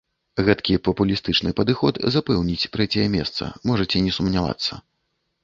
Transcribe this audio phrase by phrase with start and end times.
[0.45, 4.73] Гэткі папулістычны падыход запэўніць трэцяе месца, можаце не сумнявацца.